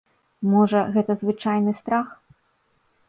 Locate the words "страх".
1.81-2.07